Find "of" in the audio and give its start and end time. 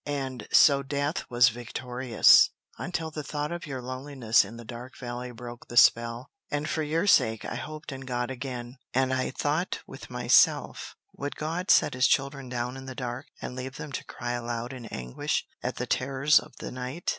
3.51-3.67, 16.39-16.55